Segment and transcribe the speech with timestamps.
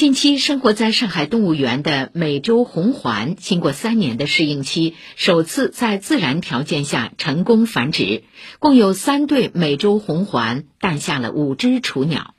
[0.00, 8.24] 近期生活在上海动物园的美洲红环经过三年的适应期首次在自然条件下成功繁殖
[8.60, 12.34] 共有三对美洲红环诞下了五只雏鸟。